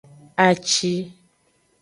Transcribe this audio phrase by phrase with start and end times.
[0.45, 0.93] Aci.